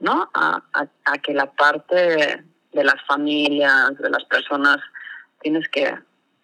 [0.00, 0.30] ¿no?
[0.34, 0.62] A,
[1.04, 4.78] a, que la parte de las familias, de las personas,
[5.40, 5.94] tienes que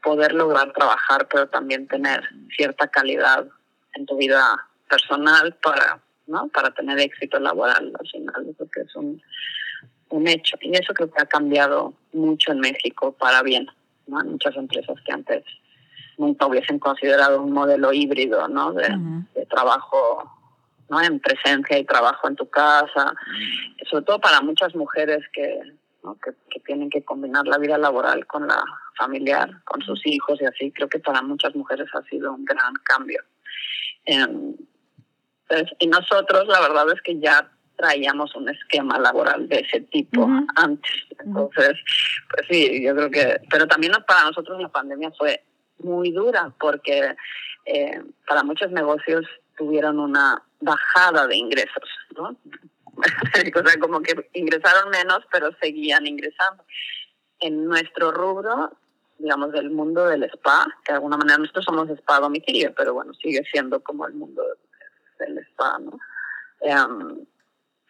[0.03, 2.23] poder lograr trabajar, pero también tener
[2.55, 3.47] cierta calidad
[3.95, 6.49] en tu vida personal para ¿no?
[6.49, 9.21] Para tener éxito laboral al final, eso que es un,
[10.11, 10.57] un hecho.
[10.61, 13.67] Y eso creo que ha cambiado mucho en México para bien,
[14.07, 14.23] ¿no?
[14.25, 15.45] muchas empresas que antes
[16.19, 18.73] nunca hubiesen considerado un modelo híbrido, ¿no?
[18.73, 18.89] De,
[19.35, 20.31] de trabajo,
[20.89, 21.01] ¿no?
[21.01, 23.15] En presencia y trabajo en tu casa,
[23.91, 25.61] sobre todo para muchas mujeres que,
[26.05, 26.17] ¿no?
[26.21, 28.63] que, que tienen que combinar la vida laboral con la
[28.97, 30.71] familiar, con sus hijos y así.
[30.71, 33.21] Creo que para muchas mujeres ha sido un gran cambio.
[34.07, 34.27] Eh,
[35.79, 40.93] y nosotros la verdad es que ya traíamos un esquema laboral de ese tipo antes.
[41.19, 41.73] Entonces,
[42.31, 45.43] pues sí, yo creo que, pero también para nosotros la pandemia fue
[45.79, 47.15] muy dura porque
[47.67, 49.27] eh, para muchos negocios
[49.57, 52.37] tuvieron una bajada de ingresos, ¿no?
[52.97, 56.65] o sea, como que ingresaron menos, pero seguían ingresando.
[57.41, 58.73] En nuestro rubro,
[59.19, 63.13] digamos, del mundo del spa, que de alguna manera nosotros somos spa domicilio, pero bueno,
[63.15, 64.43] sigue siendo como el mundo
[65.19, 65.99] del spa, ¿no?
[66.61, 67.27] Em,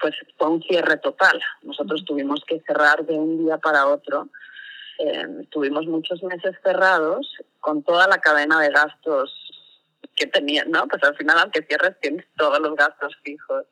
[0.01, 1.41] pues fue un cierre total.
[1.63, 4.29] Nosotros tuvimos que cerrar de un día para otro.
[4.99, 7.27] Eh, estuvimos muchos meses cerrados
[7.61, 9.33] con toda la cadena de gastos
[10.15, 10.87] que tenían, ¿no?
[10.87, 13.65] Pues al final, aunque cierres, tienes todos los gastos fijos.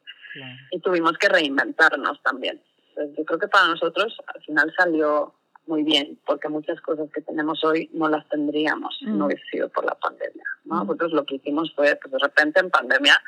[0.71, 2.63] Y tuvimos que reinventarnos también.
[2.89, 5.35] Entonces, yo creo que para nosotros al final salió
[5.67, 9.27] muy bien, porque muchas cosas que tenemos hoy no las tendríamos si no mm.
[9.27, 10.45] hubiese sido por la pandemia.
[10.65, 10.85] ¿no?
[10.85, 13.21] Nosotros lo que hicimos fue, pues de repente en pandemia,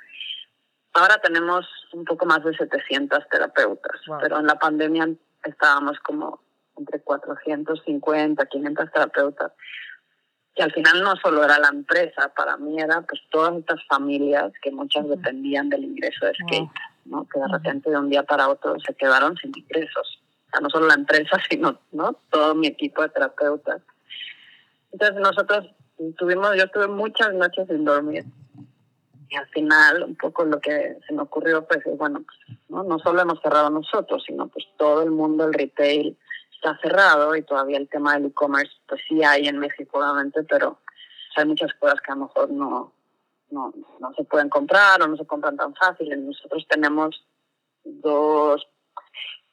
[0.94, 5.08] ahora tenemos un poco más de 700 terapeutas, pero en la pandemia
[5.44, 6.40] estábamos como
[6.76, 9.52] entre 450, 500 terapeutas.
[10.56, 14.52] Y al final no solo era la empresa, para mí era pues todas estas familias
[14.62, 16.70] que muchas dependían del ingreso de skate,
[17.06, 17.26] ¿no?
[17.28, 20.20] que de repente de un día para otro se quedaron sin ingresos
[20.60, 22.16] no solo la empresa, sino ¿no?
[22.30, 23.82] todo mi equipo de terapeutas.
[24.92, 25.66] Entonces nosotros
[26.16, 28.24] tuvimos, yo tuve muchas noches sin dormir.
[29.34, 32.84] Y al final, un poco lo que se me ocurrió, pues, bueno, pues, ¿no?
[32.84, 36.16] no solo hemos cerrado nosotros, sino pues todo el mundo del retail
[36.54, 40.78] está cerrado y todavía el tema del e-commerce, pues sí hay en México, obviamente, pero
[41.34, 42.92] hay muchas cosas que a lo mejor no,
[43.50, 46.24] no, no se pueden comprar o no se compran tan fácil.
[46.24, 47.26] Nosotros tenemos
[47.82, 48.64] dos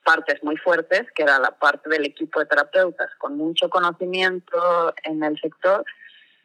[0.05, 5.23] partes muy fuertes, que era la parte del equipo de terapeutas con mucho conocimiento en
[5.23, 5.83] el sector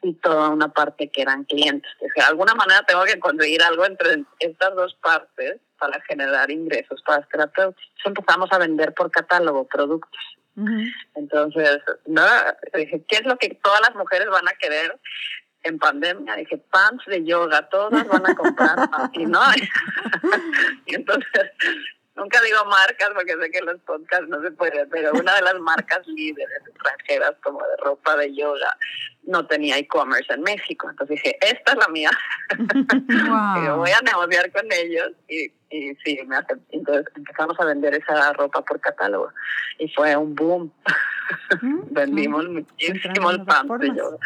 [0.01, 1.91] y toda una parte que eran clientes.
[1.99, 7.19] de alguna manera tengo que conseguir algo entre estas dos partes para generar ingresos para
[7.19, 7.83] los terapeutas.
[8.03, 10.21] empezamos a vender por catálogo productos.
[11.13, 12.23] Entonces, ¿no?
[12.73, 14.99] dije, ¿qué es lo que todas las mujeres van a querer
[15.61, 16.35] en pandemia?
[16.35, 18.89] Dije, pants de yoga, todas van a comprar.
[19.13, 19.39] y no.
[20.87, 21.51] y entonces
[22.17, 25.59] nunca digo marcas porque sé que los podcasts no se pueden, pero una de las
[25.59, 28.75] marcas líderes extranjeras como de ropa de yoga
[29.23, 30.89] no tenía e-commerce en México.
[30.89, 32.11] Entonces dije, esta es la mía.
[33.27, 33.77] Wow.
[33.77, 38.33] voy a negociar con ellos y, y sí, me hace, entonces empezamos a vender esa
[38.33, 39.31] ropa por catálogo
[39.79, 40.71] y fue un boom.
[41.61, 44.17] Mm, Vendimos muchísimos pants de yoga,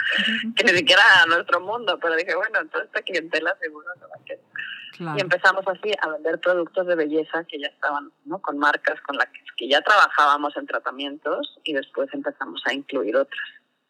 [0.56, 4.16] que ni siquiera a nuestro mundo, pero dije, bueno, toda esta clientela seguro no va
[4.22, 4.51] a quedar.
[5.00, 8.40] Y empezamos así a vender productos de belleza que ya estaban ¿no?
[8.40, 9.28] con marcas con las
[9.58, 13.40] que, ya trabajábamos en tratamientos y después empezamos a incluir otras.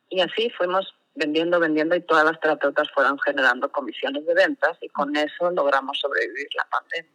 [0.10, 4.90] Y así fuimos vendiendo, vendiendo y todas las terapeutas fueron generando comisiones de ventas y
[4.90, 7.12] con eso logramos sobrevivir la pandemia.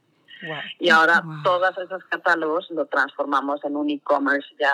[0.78, 4.72] Y ahora todos esos catálogos lo transformamos en un e-commerce ya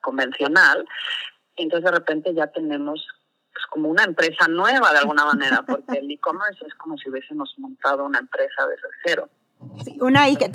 [0.00, 0.86] convencional.
[1.56, 3.06] Entonces de repente ya tenemos
[3.56, 7.54] pues como una empresa nueva de alguna manera, porque el e-commerce es como si hubiésemos
[7.56, 9.30] montado una empresa desde cero.
[9.82, 10.50] Sí, una y que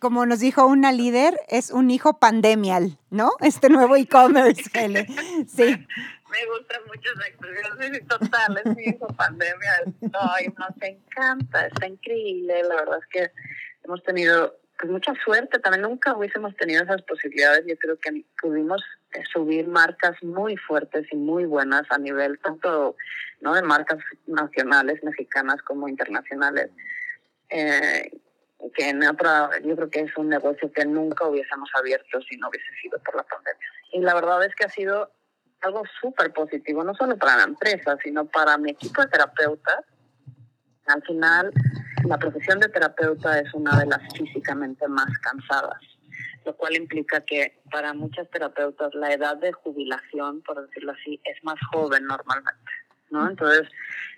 [0.00, 3.30] como nos dijo una líder, es un hijo pandemial, ¿no?
[3.40, 4.64] Este nuevo e-commerce,
[5.46, 5.62] Sí.
[5.62, 9.94] Me gusta mucho esa expresión, total, es mi hijo pandemial.
[10.12, 13.30] Ay, nos encanta, está increíble, la verdad es que
[13.84, 18.82] hemos tenido pues mucha suerte, también nunca hubiésemos tenido esas posibilidades, yo creo que pudimos
[19.12, 22.96] eh, subir marcas muy fuertes y muy buenas a nivel tanto
[23.40, 26.70] no de marcas nacionales mexicanas como internacionales.
[27.50, 28.10] Eh,
[28.74, 32.48] que en otra, yo creo que es un negocio que nunca hubiésemos abierto si no
[32.48, 33.68] hubiese sido por la pandemia.
[33.92, 35.10] Y la verdad es que ha sido
[35.60, 39.84] algo súper positivo no solo para la empresa sino para mi equipo de terapeutas.
[40.86, 41.52] Al final
[42.04, 45.80] la profesión de terapeuta es una de las físicamente más cansadas
[46.44, 51.42] lo cual implica que para muchas terapeutas la edad de jubilación, por decirlo así, es
[51.42, 52.72] más joven normalmente.
[53.10, 53.28] ¿no?
[53.28, 53.68] Entonces,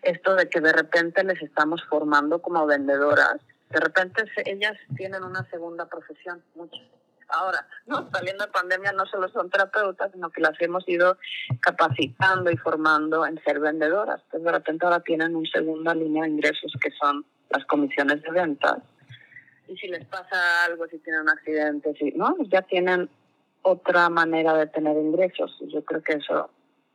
[0.02, 3.36] esto de que de repente les estamos formando como vendedoras,
[3.70, 6.80] de repente ellas tienen una segunda profesión, muchas.
[7.28, 11.18] Ahora, no saliendo de pandemia no solo son terapeutas, sino que las hemos ido
[11.58, 14.22] capacitando y formando en ser vendedoras.
[14.26, 18.30] Entonces, de repente ahora tienen una segunda línea de ingresos que son las comisiones de
[18.30, 18.78] ventas
[19.68, 22.36] y si les pasa algo, si tienen un accidente, si, ¿no?
[22.48, 23.08] Ya tienen
[23.62, 25.56] otra manera de tener ingresos.
[25.68, 26.50] Yo creo que eso,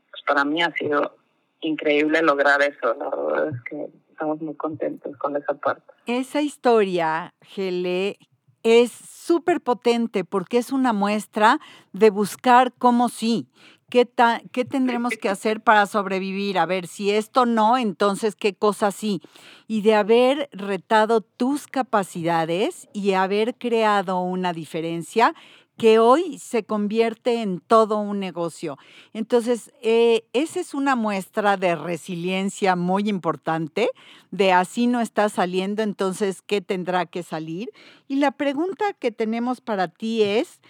[0.10, 1.16] pues para mí ha sido
[1.62, 2.94] increíble lograr eso.
[2.94, 5.84] La verdad es que estamos muy contentos con esa parte.
[6.06, 8.18] Esa historia, Gele,
[8.64, 11.60] es súper potente porque es una muestra
[11.92, 13.48] de buscar cómo sí,
[13.92, 14.10] ¿Qué,
[14.52, 16.58] ¿Qué tendremos que hacer para sobrevivir?
[16.58, 19.22] A ver, si esto no, entonces qué cosa sí.
[19.68, 25.36] Y de haber retado tus capacidades y haber creado una diferencia
[25.78, 28.78] que hoy se convierte en todo un negocio.
[29.14, 33.90] Entonces, eh, esa es una muestra de resiliencia muy importante,
[34.30, 37.72] de así no está saliendo, entonces, ¿qué tendrá que salir?
[38.08, 40.62] Y la pregunta que tenemos para ti es,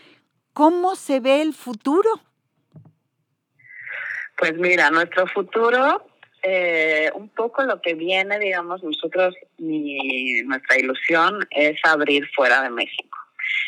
[0.53, 2.10] ¿cómo se ve el futuro?
[4.41, 6.04] Pues mira, nuestro futuro,
[6.41, 12.71] eh, un poco lo que viene, digamos, nosotros, mi, nuestra ilusión es abrir fuera de
[12.71, 13.15] México.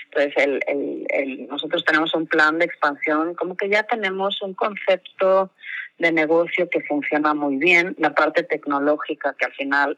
[0.05, 4.55] Entonces, el, el, el, nosotros tenemos un plan de expansión, como que ya tenemos un
[4.55, 5.51] concepto
[5.99, 9.95] de negocio que funciona muy bien, la parte tecnológica que al final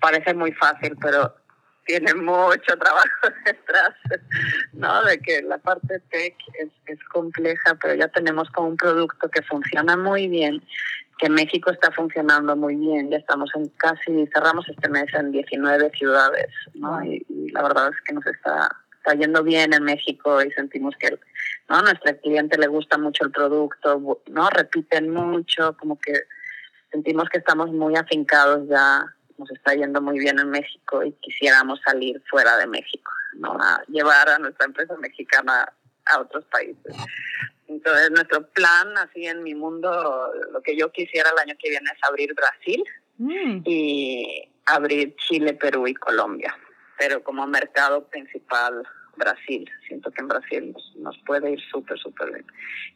[0.00, 1.36] parece muy fácil, pero
[1.84, 3.08] tiene mucho trabajo
[3.44, 3.94] detrás,
[4.72, 5.02] ¿no?
[5.04, 9.42] De que la parte tech es, es compleja, pero ya tenemos como un producto que
[9.42, 10.62] funciona muy bien,
[11.18, 15.90] que México está funcionando muy bien, ya estamos en casi, cerramos este mes en 19
[15.96, 17.02] ciudades, ¿no?
[17.04, 18.68] Y, la verdad es que nos está,
[18.98, 21.16] está yendo bien en México y sentimos que
[21.68, 21.76] ¿no?
[21.76, 24.50] a nuestro cliente le gusta mucho el producto, ¿no?
[24.50, 26.24] Repiten mucho, como que
[26.90, 29.04] sentimos que estamos muy afincados ya
[29.38, 33.52] nos está yendo muy bien en México y quisiéramos salir fuera de México, ¿no?
[33.60, 35.72] A llevar a nuestra empresa mexicana
[36.06, 36.96] a otros países.
[37.66, 41.90] Entonces, nuestro plan, así en mi mundo, lo que yo quisiera el año que viene
[41.92, 42.84] es abrir Brasil
[43.18, 43.62] mm.
[43.64, 46.56] y abrir Chile, Perú y Colombia.
[46.98, 49.70] Pero como mercado principal, Brasil.
[49.86, 52.46] Siento que en Brasil nos, puede ir súper, súper bien.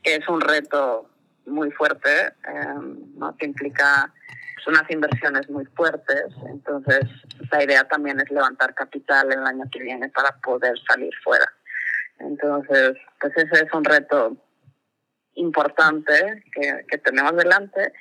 [0.02, 1.08] Que es un reto
[1.48, 2.74] muy fuerte, eh,
[3.16, 3.36] ¿no?
[3.36, 4.12] Que implica
[4.68, 7.00] unas inversiones muy fuertes, entonces
[7.50, 11.50] la idea también es levantar capital el año que viene para poder salir fuera.
[12.18, 14.36] Entonces, pues ese es un reto
[15.34, 17.92] importante que, que tenemos delante.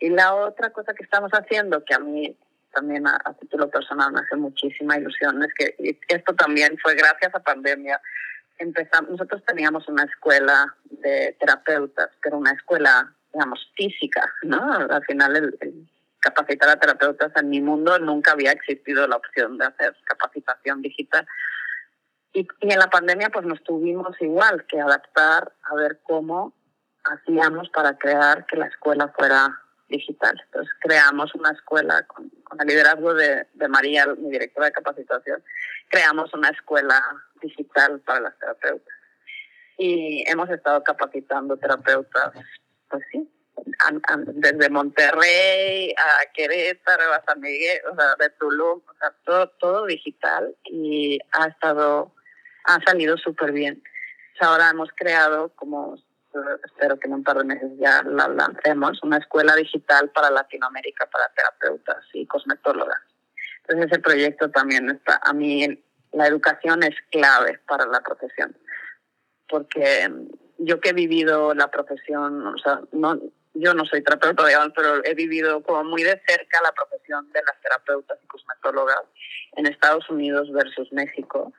[0.00, 2.36] Y la otra cosa que estamos haciendo, que a mí
[2.72, 7.40] también a, título personal me hace muchísima ilusión, es que esto también fue gracias a
[7.40, 8.00] pandemia.
[8.58, 14.72] Empezamos, nosotros teníamos una escuela de terapeutas, pero una escuela, digamos, física, ¿no?
[14.72, 15.88] Al final el,
[16.20, 21.26] capacitar a terapeutas en mi mundo nunca había existido la opción de hacer capacitación digital.
[22.32, 26.54] Y, y en la pandemia pues nos tuvimos igual que adaptar a ver cómo
[27.04, 30.40] hacíamos para crear que la escuela fuera digital.
[30.46, 35.42] Entonces creamos una escuela con, el liderazgo de, de, María, mi directora de capacitación,
[35.88, 37.02] creamos una escuela
[37.40, 38.94] digital para las terapeutas.
[39.78, 42.32] Y hemos estado capacitando terapeutas,
[42.88, 43.30] pues sí,
[44.34, 49.86] desde Monterrey a Querétaro, a San Miguel, o sea, de Tulum, o sea, todo, todo
[49.86, 52.14] digital y ha estado,
[52.64, 53.82] ha salido súper bien.
[54.40, 55.98] ahora hemos creado como
[56.64, 61.06] espero que en un par de meses ya la lancemos, una escuela digital para Latinoamérica
[61.06, 63.00] para terapeutas y cosmetólogas.
[63.68, 68.56] Entonces ese proyecto también está, a mí la educación es clave para la profesión,
[69.48, 70.10] porque
[70.58, 73.20] yo que he vivido la profesión, o sea, no,
[73.54, 74.44] yo no soy terapeuta,
[74.74, 79.02] pero he vivido como muy de cerca la profesión de las terapeutas y cosmetólogas
[79.56, 81.52] en Estados Unidos versus México.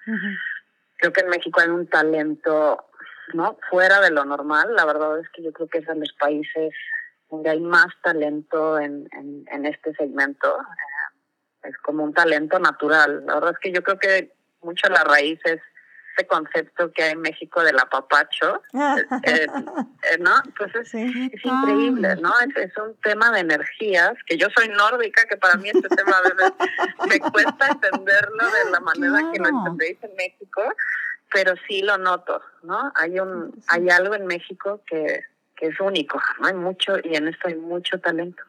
[0.98, 2.88] Creo que en México hay un talento
[3.34, 3.58] ¿no?
[3.70, 6.74] Fuera de lo normal, la verdad es que yo creo que es de los países
[7.30, 10.58] donde hay más talento en, en, este segmento.
[11.68, 13.26] Eh, es como un talento natural.
[13.26, 15.62] La verdad es que yo creo que mucho la raíz es
[16.18, 20.34] este concepto que hay en México del apapacho, eh, eh, ¿no?
[20.58, 22.34] Pues es, increíble, ¿no?
[22.56, 27.08] Es, un tema de energías, que yo soy nórdica, que para mí este tema me,
[27.08, 30.64] me cuesta entenderlo de la manera que lo entendéis en México,
[31.32, 32.92] pero sí lo noto, ¿no?
[32.96, 35.24] Hay un hay algo en México que,
[35.56, 36.48] que es único, ¿no?
[36.48, 38.42] Hay mucho y en esto hay mucho talento,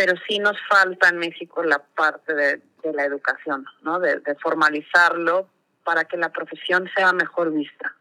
[0.00, 4.00] pero sí nos falta en México la parte de, de la educación, ¿no?
[4.00, 5.46] De, de, formalizarlo
[5.84, 7.94] para que la profesión sea mejor vista.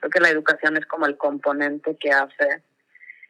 [0.00, 2.64] Creo que la educación es como el componente que hace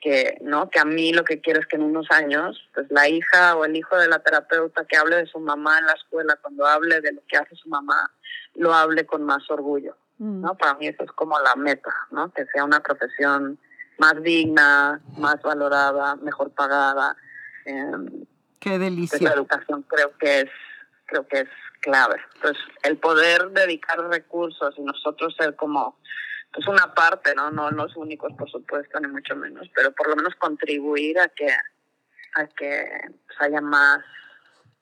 [0.00, 0.70] que, ¿no?
[0.70, 3.66] Que a mí lo que quiero es que en unos años, pues la hija o
[3.66, 7.02] el hijo de la terapeuta que hable de su mamá en la escuela, cuando hable
[7.02, 8.10] de lo que hace su mamá,
[8.54, 9.98] lo hable con más orgullo.
[10.18, 10.54] ¿no?
[10.54, 10.56] Mm.
[10.56, 12.32] Para mí eso es como la meta, ¿no?
[12.32, 13.58] Que sea una profesión
[13.98, 17.14] más digna, más valorada, mejor pagada.
[17.66, 18.26] Eh,
[18.60, 19.18] Qué delicia.
[19.20, 20.50] la educación creo que es
[21.06, 21.48] creo que es
[21.80, 22.16] clave.
[22.40, 25.98] Pues el poder dedicar recursos y nosotros ser como
[26.52, 27.50] pues una parte, ¿no?
[27.50, 31.48] No los únicos, por supuesto, ni mucho menos, pero por lo menos contribuir a que
[32.36, 32.86] a que
[33.26, 34.00] pues, haya más,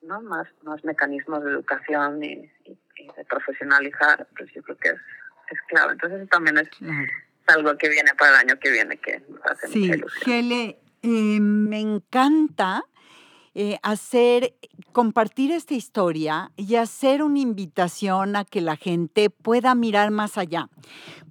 [0.02, 0.20] ¿no?
[0.22, 5.00] Más más mecanismos de educación y, y de profesionalizar, pues yo creo que es
[5.52, 5.92] es clave.
[5.92, 6.68] Entonces también es
[7.46, 10.24] algo que viene para el año que viene que nos hace sí, mucha ilusión.
[10.24, 12.84] Gele, eh, me encanta
[13.55, 14.55] eh, hacer,
[14.92, 20.70] compartir esta historia y hacer una invitación a que la gente pueda mirar más allá,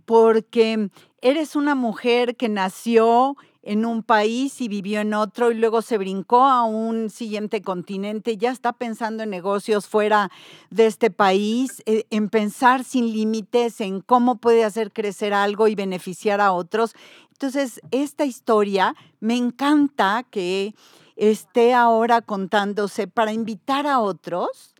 [0.06, 0.90] porque
[1.22, 5.98] eres una mujer que nació en un país y vivió en otro y luego se
[5.98, 10.32] brincó a un siguiente continente, ya está pensando en negocios fuera
[10.70, 15.76] de este país, eh, en pensar sin límites, en cómo puede hacer crecer algo y
[15.76, 16.96] beneficiar a otros.
[17.42, 20.76] Entonces, esta historia me encanta que
[21.16, 24.76] esté ahora contándose para invitar a otros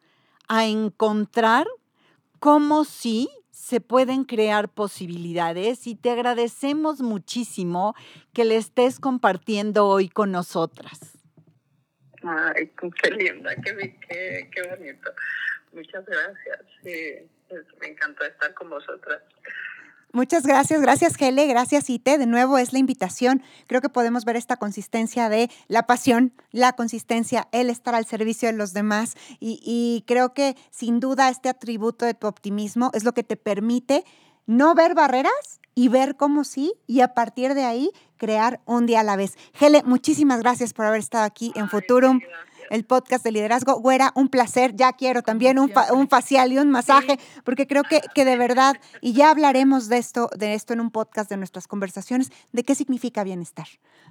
[0.48, 1.66] a encontrar
[2.38, 7.96] cómo sí se pueden crear posibilidades y te agradecemos muchísimo
[8.32, 11.18] que le estés compartiendo hoy con nosotras.
[12.22, 13.98] Ay, qué linda, qué,
[14.52, 15.12] qué, bonito.
[15.74, 16.60] Muchas gracias.
[16.84, 17.28] Sí,
[17.80, 19.20] me encantó estar con vosotras.
[20.14, 22.18] Muchas gracias, gracias Gele, gracias Ite.
[22.18, 23.42] De nuevo es la invitación.
[23.68, 28.50] Creo que podemos ver esta consistencia de la pasión, la consistencia, el estar al servicio
[28.50, 33.06] de los demás y, y creo que sin duda este atributo de tu optimismo es
[33.06, 34.04] lo que te permite
[34.46, 39.00] no ver barreras y ver cómo sí y a partir de ahí crear un día
[39.00, 39.38] a la vez.
[39.54, 42.20] Gele, muchísimas gracias por haber estado aquí en Futurum
[42.72, 43.80] el podcast de liderazgo.
[43.80, 44.76] Güera, un placer.
[44.76, 48.78] Ya quiero también un, un facial y un masaje, porque creo que, que de verdad,
[49.02, 52.74] y ya hablaremos de esto, de esto en un podcast de nuestras conversaciones, de qué
[52.74, 53.68] significa bienestar.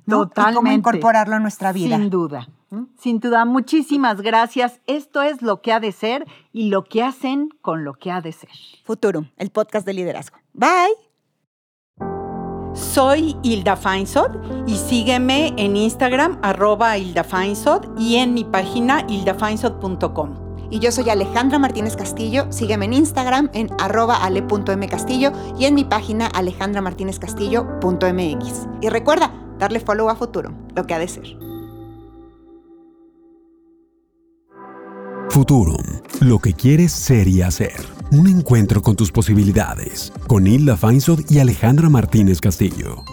[0.09, 0.57] Totalmente.
[0.57, 1.97] cómo incorporarlo a nuestra vida.
[1.97, 2.49] Sin duda.
[2.71, 2.85] ¿Mm?
[2.99, 4.81] Sin duda, muchísimas gracias.
[4.87, 8.21] Esto es lo que ha de ser y lo que hacen con lo que ha
[8.21, 8.51] de ser.
[8.85, 10.39] Futurum, el podcast de liderazgo.
[10.53, 11.10] Bye.
[12.75, 14.31] Soy Hilda Feinsod
[14.67, 20.51] y sígueme en Instagram arroba Hilda Feinsod y en mi página hildafeinsod.com.
[20.71, 22.47] Y yo soy Alejandra Martínez Castillo.
[22.51, 28.69] Sígueme en Instagram en arroba ale.mcastillo y en mi página alejandramartinezcastillo.mx.
[28.81, 31.37] Y recuerda, darle follow a futuro, lo que ha de ser.
[35.29, 35.83] Futurum,
[36.21, 38.00] lo que quieres ser y hacer.
[38.13, 40.13] Un encuentro con tus posibilidades.
[40.27, 43.05] Con Hilda Feinsod y Alejandra Martínez Castillo.